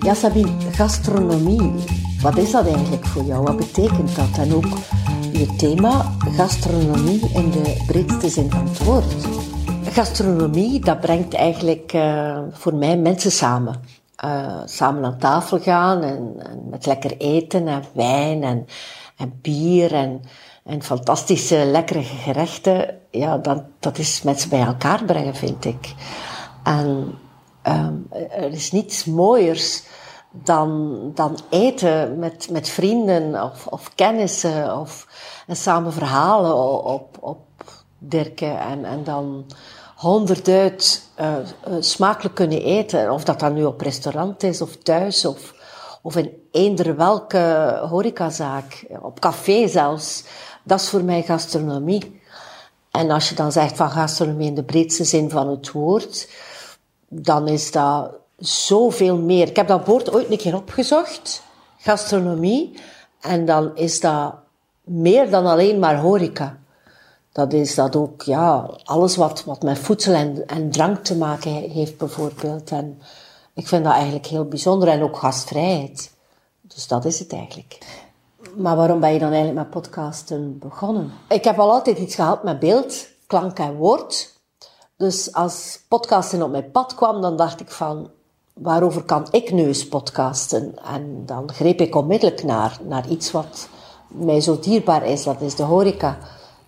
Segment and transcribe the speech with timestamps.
[0.00, 1.72] Ja, Sabine, gastronomie.
[2.20, 3.42] Wat is dat eigenlijk voor jou?
[3.42, 4.38] Wat betekent dat?
[4.38, 4.66] En ook
[5.32, 9.14] je thema, gastronomie in de breedste zin van het woord.
[9.82, 13.80] Gastronomie, dat brengt eigenlijk uh, voor mij mensen samen.
[14.24, 18.66] Uh, samen aan tafel gaan en, en, met lekker eten en wijn en,
[19.16, 20.22] en bier en,
[20.64, 22.94] en fantastische lekkere gerechten.
[23.10, 25.94] Ja, dat, dat is mensen bij elkaar brengen, vind ik.
[26.62, 27.14] En
[27.68, 29.82] um, er is niets mooiers
[30.30, 35.06] dan, dan eten met, met vrienden of, of kennissen of
[35.46, 37.38] en samen verhalen op, op
[37.98, 39.44] Dirken en, en dan
[39.96, 41.36] honderd uh,
[41.80, 43.12] smakelijk kunnen eten.
[43.12, 45.54] Of dat dan nu op restaurant is of thuis of,
[46.02, 50.24] of in eender welke horecazaak, op café zelfs.
[50.62, 52.20] Dat is voor mij gastronomie.
[52.90, 56.28] En als je dan zegt van gastronomie in de breedste zin van het woord,
[57.22, 59.48] dan is dat zoveel meer.
[59.48, 61.42] Ik heb dat woord ooit een keer opgezocht,
[61.78, 62.74] gastronomie,
[63.20, 64.34] en dan is dat
[64.84, 66.58] meer dan alleen maar horeca.
[67.32, 71.52] Dat is dat ook, ja, alles wat, wat met voedsel en, en drank te maken
[71.52, 72.70] heeft bijvoorbeeld.
[72.70, 73.00] En
[73.54, 76.12] ik vind dat eigenlijk heel bijzonder en ook gastvrijheid.
[76.60, 77.78] Dus dat is het eigenlijk.
[78.56, 81.12] Maar waarom ben je dan eigenlijk met podcasten begonnen?
[81.28, 84.33] Ik heb al altijd iets gehad met beeld, klank en woord.
[84.96, 88.10] Dus als podcasten op mijn pad kwam, dan dacht ik van,
[88.52, 90.74] waarover kan ik nu eens podcasten?
[90.84, 93.68] En dan greep ik onmiddellijk naar, naar iets wat
[94.06, 95.22] mij zo dierbaar is.
[95.24, 96.18] Dat is de horeca.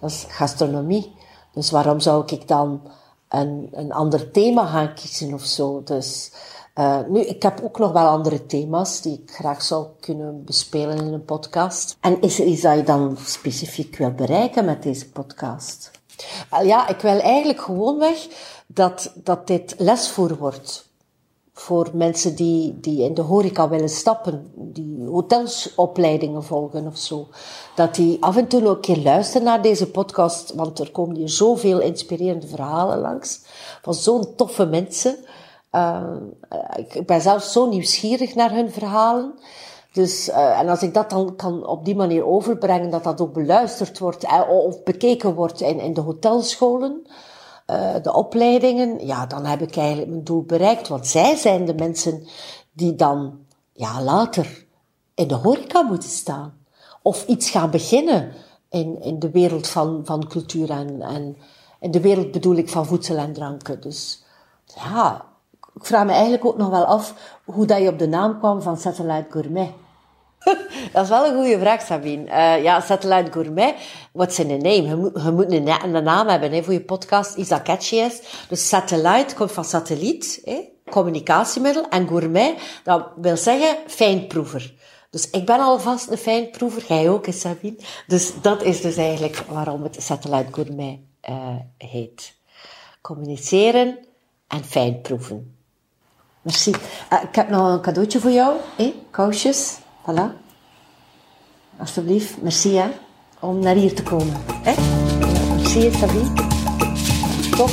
[0.00, 1.14] Dat is gastronomie.
[1.52, 2.80] Dus waarom zou ik dan
[3.28, 5.82] een, een ander thema gaan kiezen of zo?
[5.82, 6.32] Dus,
[6.74, 10.96] uh, nu, ik heb ook nog wel andere thema's die ik graag zou kunnen bespelen
[10.96, 11.96] in een podcast.
[12.00, 15.90] En is er iets dat je dan specifiek wil bereiken met deze podcast?
[16.62, 18.26] Ja, ik wil eigenlijk gewoon weg
[18.66, 20.92] dat, dat dit lesvoer wordt.
[21.52, 27.28] Voor mensen die, die in de horeca willen stappen, die hotelsopleidingen volgen of zo.
[27.74, 31.16] Dat die af en toe ook een keer luisteren naar deze podcast, want er komen
[31.16, 33.40] hier zoveel inspirerende verhalen langs.
[33.82, 35.16] Van zo'n toffe mensen.
[35.72, 36.16] Uh,
[36.76, 39.38] ik ben zelf zo nieuwsgierig naar hun verhalen.
[39.94, 43.32] Dus, uh, en als ik dat dan kan op die manier overbrengen, dat dat ook
[43.32, 47.06] beluisterd wordt uh, of bekeken wordt in, in de hotelscholen,
[47.70, 50.88] uh, de opleidingen, ja, dan heb ik eigenlijk mijn doel bereikt.
[50.88, 52.26] Want zij zijn de mensen
[52.72, 53.38] die dan
[53.72, 54.66] ja, later
[55.14, 56.58] in de horeca moeten staan.
[57.02, 58.32] Of iets gaan beginnen
[58.70, 61.36] in, in de wereld van, van cultuur en, en
[61.80, 63.80] in de wereld bedoel ik van voedsel en dranken.
[63.80, 64.24] Dus
[64.64, 65.24] ja,
[65.74, 68.62] ik vraag me eigenlijk ook nog wel af hoe dat je op de naam kwam
[68.62, 69.82] van Satellite Gourmet.
[70.92, 72.26] dat is wel een goede vraag, Sabine.
[72.26, 73.74] Uh, ja, Satellite Gourmet,
[74.12, 74.82] what's in the name?
[74.82, 78.20] Je moet, een, naam hebben hè, voor je podcast, iets dat catchy is.
[78.48, 80.60] Dus satellite komt van satelliet, hè,
[80.90, 81.88] communicatiemiddel.
[81.88, 82.54] En gourmet,
[82.84, 84.74] dat wil zeggen fijnproever.
[85.10, 87.76] Dus ik ben alvast een fijnproever, jij ook, Sabine.
[88.06, 92.34] Dus dat is dus eigenlijk waarom het Satellite Gourmet uh, heet.
[93.00, 93.98] Communiceren
[94.48, 95.56] en fijnproeven.
[96.42, 96.70] Merci.
[96.70, 98.94] Uh, ik heb nog een cadeautje voor jou, hè?
[99.10, 99.78] kousjes.
[100.04, 100.34] Voilà.
[101.78, 102.88] Alsjeblieft, merci hè,
[103.40, 104.34] om naar hier te komen.
[104.62, 104.74] Hè?
[105.56, 106.32] Merci, Sabine.
[107.50, 107.70] Top,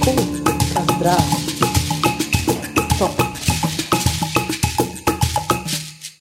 [0.00, 0.14] cool,
[0.74, 1.41] dat is.